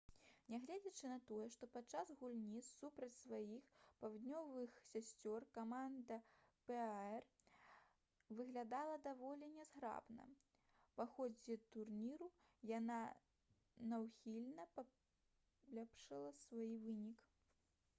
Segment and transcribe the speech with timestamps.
[0.51, 3.67] нягледзячы на тое што падчас гульні супраць сваіх
[4.05, 6.17] паўднёвых сясцёр каманда
[6.71, 7.27] пар
[8.41, 10.27] выглядала даволі нязграбна
[10.97, 12.31] па ходзе турніру
[12.73, 12.99] яна
[13.95, 17.35] няўхільна паляпшала свае вынікі